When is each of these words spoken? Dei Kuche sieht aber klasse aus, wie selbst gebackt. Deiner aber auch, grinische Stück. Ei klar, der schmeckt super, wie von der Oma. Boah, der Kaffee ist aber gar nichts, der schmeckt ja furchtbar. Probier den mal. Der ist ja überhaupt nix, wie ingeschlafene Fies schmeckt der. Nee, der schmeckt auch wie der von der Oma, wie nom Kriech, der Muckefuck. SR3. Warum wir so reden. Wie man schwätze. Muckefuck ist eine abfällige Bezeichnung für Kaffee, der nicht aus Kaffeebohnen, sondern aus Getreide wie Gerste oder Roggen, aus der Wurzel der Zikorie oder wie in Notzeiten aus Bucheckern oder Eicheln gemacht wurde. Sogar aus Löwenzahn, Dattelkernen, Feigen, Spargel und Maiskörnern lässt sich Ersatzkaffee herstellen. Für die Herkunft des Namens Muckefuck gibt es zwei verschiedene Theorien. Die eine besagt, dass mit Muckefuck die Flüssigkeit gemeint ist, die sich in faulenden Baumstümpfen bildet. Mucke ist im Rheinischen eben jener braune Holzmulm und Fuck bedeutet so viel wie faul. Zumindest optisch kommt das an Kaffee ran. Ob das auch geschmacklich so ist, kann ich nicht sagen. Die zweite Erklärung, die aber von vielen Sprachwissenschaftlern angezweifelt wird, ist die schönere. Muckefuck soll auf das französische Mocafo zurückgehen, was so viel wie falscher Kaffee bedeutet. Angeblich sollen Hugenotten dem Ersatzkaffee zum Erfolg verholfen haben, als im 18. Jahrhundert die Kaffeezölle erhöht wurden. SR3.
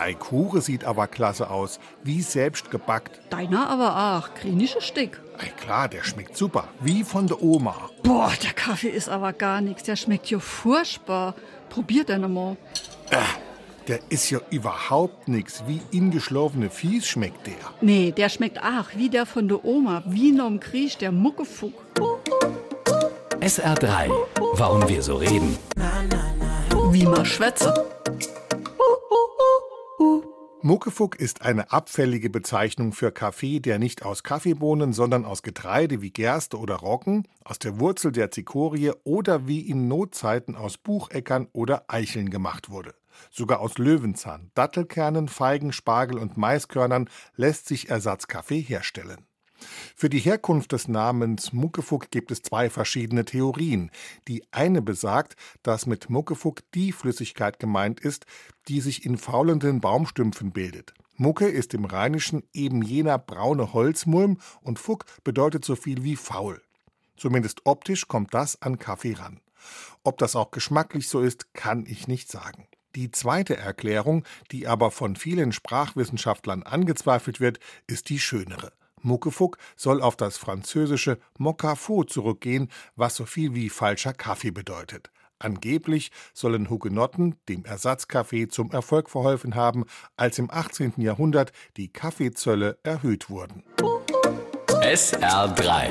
Dei 0.00 0.14
Kuche 0.14 0.62
sieht 0.62 0.84
aber 0.84 1.06
klasse 1.08 1.50
aus, 1.50 1.78
wie 2.02 2.22
selbst 2.22 2.70
gebackt. 2.70 3.20
Deiner 3.28 3.68
aber 3.68 4.16
auch, 4.16 4.34
grinische 4.34 4.80
Stück. 4.80 5.20
Ei 5.36 5.48
klar, 5.60 5.88
der 5.88 6.02
schmeckt 6.04 6.38
super, 6.38 6.68
wie 6.80 7.04
von 7.04 7.26
der 7.26 7.42
Oma. 7.42 7.90
Boah, 8.02 8.32
der 8.42 8.54
Kaffee 8.54 8.88
ist 8.88 9.10
aber 9.10 9.34
gar 9.34 9.60
nichts, 9.60 9.82
der 9.82 9.96
schmeckt 9.96 10.30
ja 10.30 10.38
furchtbar. 10.38 11.34
Probier 11.68 12.04
den 12.04 12.32
mal. 12.32 12.56
Der 13.88 13.98
ist 14.08 14.30
ja 14.30 14.40
überhaupt 14.48 15.28
nix, 15.28 15.64
wie 15.66 15.82
ingeschlafene 15.90 16.70
Fies 16.70 17.06
schmeckt 17.06 17.46
der. 17.46 17.52
Nee, 17.82 18.10
der 18.10 18.30
schmeckt 18.30 18.58
auch 18.58 18.86
wie 18.96 19.10
der 19.10 19.26
von 19.26 19.48
der 19.48 19.62
Oma, 19.66 20.02
wie 20.06 20.32
nom 20.32 20.60
Kriech, 20.60 20.96
der 20.96 21.12
Muckefuck. 21.12 21.74
SR3. 23.40 24.10
Warum 24.54 24.88
wir 24.88 25.02
so 25.02 25.16
reden. 25.16 25.58
Wie 26.90 27.04
man 27.04 27.26
schwätze. 27.26 27.99
Muckefuck 30.62 31.16
ist 31.16 31.40
eine 31.40 31.72
abfällige 31.72 32.28
Bezeichnung 32.28 32.92
für 32.92 33.12
Kaffee, 33.12 33.60
der 33.60 33.78
nicht 33.78 34.04
aus 34.04 34.22
Kaffeebohnen, 34.22 34.92
sondern 34.92 35.24
aus 35.24 35.42
Getreide 35.42 36.02
wie 36.02 36.10
Gerste 36.10 36.58
oder 36.58 36.76
Roggen, 36.76 37.26
aus 37.44 37.58
der 37.58 37.80
Wurzel 37.80 38.12
der 38.12 38.30
Zikorie 38.30 38.92
oder 39.02 39.46
wie 39.46 39.60
in 39.60 39.88
Notzeiten 39.88 40.56
aus 40.56 40.76
Bucheckern 40.76 41.48
oder 41.52 41.84
Eicheln 41.88 42.28
gemacht 42.28 42.68
wurde. 42.68 42.94
Sogar 43.30 43.60
aus 43.60 43.78
Löwenzahn, 43.78 44.50
Dattelkernen, 44.54 45.28
Feigen, 45.28 45.72
Spargel 45.72 46.18
und 46.18 46.36
Maiskörnern 46.36 47.08
lässt 47.36 47.66
sich 47.66 47.88
Ersatzkaffee 47.88 48.60
herstellen. 48.60 49.29
Für 49.96 50.08
die 50.08 50.18
Herkunft 50.18 50.72
des 50.72 50.88
Namens 50.88 51.52
Muckefuck 51.52 52.10
gibt 52.10 52.30
es 52.30 52.42
zwei 52.42 52.70
verschiedene 52.70 53.24
Theorien. 53.24 53.90
Die 54.28 54.42
eine 54.50 54.82
besagt, 54.82 55.36
dass 55.62 55.86
mit 55.86 56.10
Muckefuck 56.10 56.60
die 56.74 56.92
Flüssigkeit 56.92 57.58
gemeint 57.58 58.00
ist, 58.00 58.26
die 58.68 58.80
sich 58.80 59.04
in 59.04 59.18
faulenden 59.18 59.80
Baumstümpfen 59.80 60.52
bildet. 60.52 60.94
Mucke 61.16 61.48
ist 61.48 61.74
im 61.74 61.84
Rheinischen 61.84 62.42
eben 62.54 62.80
jener 62.80 63.18
braune 63.18 63.74
Holzmulm 63.74 64.38
und 64.62 64.78
Fuck 64.78 65.04
bedeutet 65.22 65.64
so 65.64 65.76
viel 65.76 66.02
wie 66.02 66.16
faul. 66.16 66.62
Zumindest 67.16 67.60
optisch 67.64 68.08
kommt 68.08 68.32
das 68.32 68.62
an 68.62 68.78
Kaffee 68.78 69.12
ran. 69.12 69.40
Ob 70.02 70.16
das 70.16 70.34
auch 70.34 70.50
geschmacklich 70.50 71.08
so 71.08 71.20
ist, 71.20 71.52
kann 71.52 71.84
ich 71.86 72.08
nicht 72.08 72.30
sagen. 72.30 72.66
Die 72.94 73.10
zweite 73.10 73.56
Erklärung, 73.56 74.24
die 74.50 74.66
aber 74.66 74.90
von 74.90 75.14
vielen 75.14 75.52
Sprachwissenschaftlern 75.52 76.62
angezweifelt 76.62 77.38
wird, 77.38 77.60
ist 77.86 78.08
die 78.08 78.18
schönere. 78.18 78.72
Muckefuck 79.02 79.58
soll 79.76 80.00
auf 80.02 80.16
das 80.16 80.38
französische 80.38 81.18
Mocafo 81.38 82.04
zurückgehen, 82.04 82.68
was 82.96 83.16
so 83.16 83.24
viel 83.24 83.54
wie 83.54 83.68
falscher 83.68 84.12
Kaffee 84.12 84.50
bedeutet. 84.50 85.10
Angeblich 85.38 86.12
sollen 86.34 86.68
Hugenotten 86.68 87.36
dem 87.48 87.64
Ersatzkaffee 87.64 88.48
zum 88.48 88.70
Erfolg 88.72 89.08
verholfen 89.08 89.54
haben, 89.54 89.86
als 90.16 90.38
im 90.38 90.50
18. 90.50 90.94
Jahrhundert 90.98 91.52
die 91.78 91.88
Kaffeezölle 91.88 92.78
erhöht 92.82 93.30
wurden. 93.30 93.64
SR3. 94.82 95.90